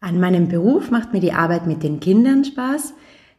[0.00, 2.94] An meinem Beruf macht mir die Arbeit mit den Kindern Spaß.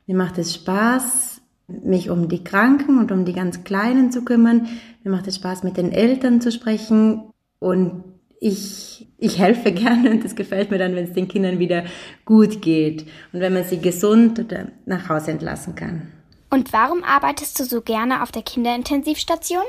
[0.08, 4.68] Mir macht es Spaß, mich um die Kranken und um die ganz Kleinen zu kümmern.
[5.04, 7.32] Mir macht es Spaß, mit den Eltern zu sprechen.
[7.60, 8.04] Und
[8.40, 11.86] ich, ich helfe gerne und es gefällt mir dann, wenn es den Kindern wieder
[12.26, 14.46] gut geht und wenn man sie gesund
[14.86, 16.12] nach Hause entlassen kann.
[16.50, 19.64] Und warum arbeitest du so gerne auf der Kinderintensivstation?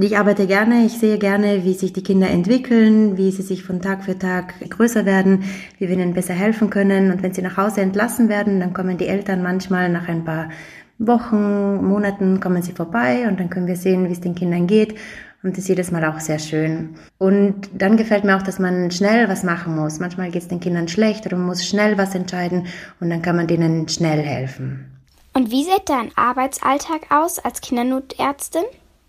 [0.00, 3.80] Ich arbeite gerne, ich sehe gerne, wie sich die Kinder entwickeln, wie sie sich von
[3.80, 5.44] Tag für Tag größer werden,
[5.78, 7.10] wie wir ihnen besser helfen können.
[7.10, 10.50] Und wenn sie nach Hause entlassen werden, dann kommen die Eltern manchmal nach ein paar
[10.98, 14.94] Wochen, Monaten kommen sie vorbei und dann können wir sehen, wie es den Kindern geht.
[15.42, 16.94] Und das ist jedes Mal auch sehr schön.
[17.18, 19.98] Und dann gefällt mir auch, dass man schnell was machen muss.
[19.98, 22.66] Manchmal geht es den Kindern schlecht oder man muss schnell was entscheiden
[23.00, 24.86] und dann kann man denen schnell helfen.
[25.34, 28.62] Und wie sieht dein Arbeitsalltag aus als Kindernotärztin?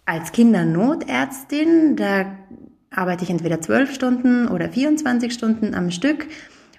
[0.05, 2.25] Als Kindernotärztin, da
[2.91, 6.27] arbeite ich entweder zwölf Stunden oder 24 Stunden am Stück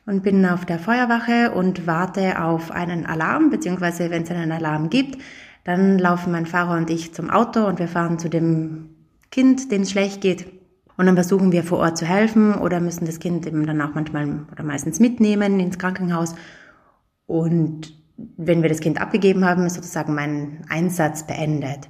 [0.04, 4.90] und bin auf der Feuerwache und warte auf einen Alarm, beziehungsweise wenn es einen Alarm
[4.90, 5.22] gibt,
[5.64, 8.90] dann laufen mein Fahrer und ich zum Auto und wir fahren zu dem
[9.30, 10.46] Kind, dem es schlecht geht.
[10.98, 13.94] Und dann versuchen wir vor Ort zu helfen oder müssen das Kind eben dann auch
[13.94, 16.34] manchmal oder meistens mitnehmen ins Krankenhaus.
[17.26, 17.94] Und
[18.36, 21.88] wenn wir das Kind abgegeben haben, ist sozusagen mein Einsatz beendet.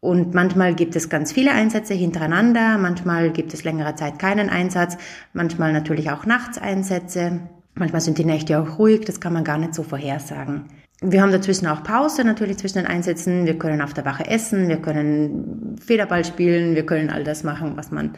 [0.00, 4.96] Und manchmal gibt es ganz viele Einsätze hintereinander, manchmal gibt es längere Zeit keinen Einsatz,
[5.34, 7.40] manchmal natürlich auch Nachtseinsätze.
[7.74, 10.70] Manchmal sind die Nächte auch ruhig, das kann man gar nicht so vorhersagen.
[11.02, 13.46] Wir haben dazwischen auch Pause natürlich zwischen den Einsätzen.
[13.46, 17.72] Wir können auf der Wache essen, wir können Federball spielen, wir können all das machen,
[17.76, 18.14] was man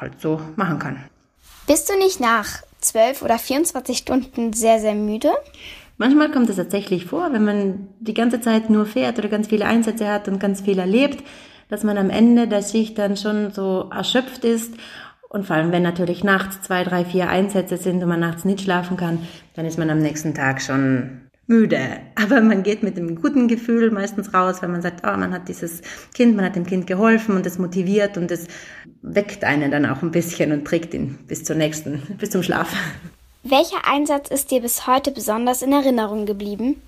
[0.00, 1.04] halt so machen kann.
[1.66, 5.30] Bist du nicht nach 12 oder 24 Stunden sehr, sehr müde?
[5.96, 9.66] Manchmal kommt es tatsächlich vor, wenn man die ganze Zeit nur fährt oder ganz viele
[9.66, 11.22] Einsätze hat und ganz viel erlebt,
[11.68, 14.74] dass man am Ende der Schicht dann schon so erschöpft ist.
[15.28, 18.60] Und vor allem, wenn natürlich nachts zwei, drei, vier Einsätze sind und man nachts nicht
[18.60, 19.18] schlafen kann,
[19.54, 21.78] dann ist man am nächsten Tag schon müde.
[22.14, 25.48] Aber man geht mit einem guten Gefühl meistens raus, weil man sagt, oh, man hat
[25.48, 25.82] dieses
[26.14, 28.46] Kind, man hat dem Kind geholfen und es motiviert und es
[29.02, 32.74] weckt einen dann auch ein bisschen und trägt ihn bis zur nächsten, bis zum Schlaf.
[33.46, 36.80] Welcher Einsatz ist dir bis heute besonders in Erinnerung geblieben?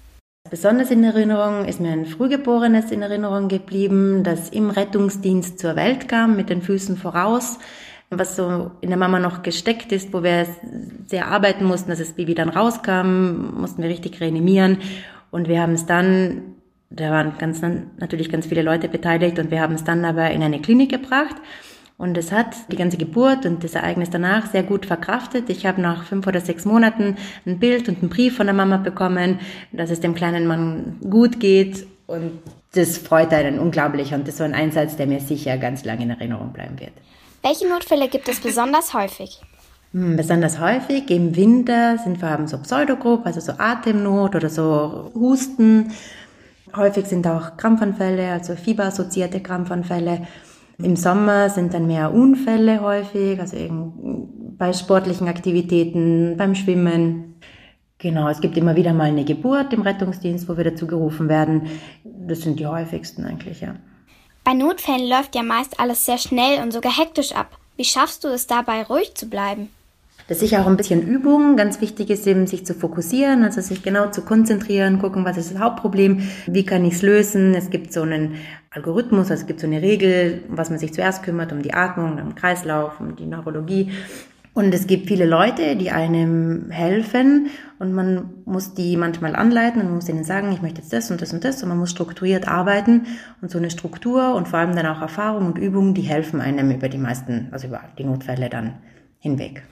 [0.48, 6.08] Besonders in Erinnerung ist mir ein Frühgeborenes in Erinnerung geblieben, das im Rettungsdienst zur Welt
[6.08, 7.58] kam, mit den Füßen voraus,
[8.08, 10.46] was so in der Mama noch gesteckt ist, wo wir
[11.04, 14.78] sehr arbeiten mussten, dass das Baby dann rauskam, mussten wir richtig reanimieren
[15.30, 16.54] und wir haben es dann,
[16.88, 20.42] da waren ganz, natürlich ganz viele Leute beteiligt und wir haben es dann aber in
[20.42, 21.36] eine Klinik gebracht
[21.98, 25.48] und es hat die ganze Geburt und das Ereignis danach sehr gut verkraftet.
[25.48, 28.76] Ich habe nach fünf oder sechs Monaten ein Bild und einen Brief von der Mama
[28.76, 29.40] bekommen,
[29.72, 31.86] dass es dem kleinen Mann gut geht.
[32.06, 32.38] Und
[32.74, 34.12] das freut einen unglaublich.
[34.12, 36.92] Und das ist so ein Einsatz, der mir sicher ganz lange in Erinnerung bleiben wird.
[37.42, 39.40] Welche Notfälle gibt es besonders häufig?
[39.92, 45.10] Hm, besonders häufig im Winter sind wir haben so Pseudogrupp, also so Atemnot oder so
[45.14, 45.92] Husten.
[46.76, 50.26] Häufig sind auch Krampfanfälle, also fieberassoziierte Krampfanfälle.
[50.78, 53.56] Im Sommer sind dann mehr Unfälle häufig, also
[54.59, 57.41] bei sportlichen Aktivitäten, beim Schwimmen.
[57.98, 61.69] Genau, es gibt immer wieder mal eine Geburt im Rettungsdienst, wo wir dazu gerufen werden.
[62.04, 63.76] Das sind die häufigsten eigentlich, ja.
[64.44, 67.59] Bei Notfällen läuft ja meist alles sehr schnell und sogar hektisch ab.
[67.76, 69.70] Wie schaffst du es dabei, ruhig zu bleiben?
[70.28, 71.56] Das ist sicher auch ein bisschen Übung.
[71.56, 75.54] Ganz wichtig ist eben, sich zu fokussieren, also sich genau zu konzentrieren, gucken, was ist
[75.54, 77.54] das Hauptproblem, wie kann ich es lösen.
[77.54, 78.34] Es gibt so einen
[78.70, 82.12] Algorithmus, also es gibt so eine Regel, was man sich zuerst kümmert, um die Atmung,
[82.12, 83.92] um den Kreislauf, um die Neurologie.
[84.53, 87.48] Und es gibt viele Leute, die einem helfen
[87.78, 91.10] und man muss die manchmal anleiten und man muss ihnen sagen, ich möchte jetzt das
[91.10, 93.06] und das und das und man muss strukturiert arbeiten
[93.42, 96.70] und so eine Struktur und vor allem dann auch Erfahrung und Übung, die helfen einem
[96.70, 98.78] über die meisten, also über die Notfälle dann
[99.19, 99.62] hinweg.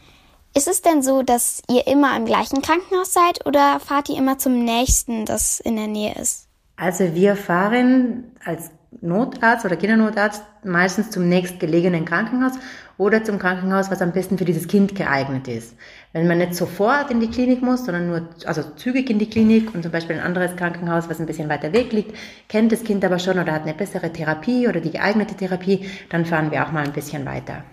[0.56, 4.38] Ist es denn so, dass ihr immer im gleichen Krankenhaus seid oder fahrt ihr immer
[4.38, 6.47] zum nächsten, das in der Nähe ist?
[6.76, 8.70] Also wir fahren als
[9.00, 12.53] Notarzt oder Kindernotarzt meistens zum nächstgelegenen Krankenhaus
[12.98, 15.75] oder zum Krankenhaus, was am besten für dieses Kind geeignet ist.
[16.12, 19.75] Wenn man nicht sofort in die Klinik muss, sondern nur also zügig in die Klinik
[19.75, 22.17] und zum Beispiel ein anderes Krankenhaus, was ein bisschen weiter weg liegt,
[22.49, 26.25] kennt das Kind aber schon oder hat eine bessere Therapie oder die geeignete Therapie, dann
[26.25, 27.64] fahren wir auch mal ein bisschen weiter.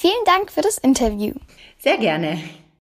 [0.00, 1.34] Vielen Dank für das Interview.
[1.76, 2.38] Sehr gerne.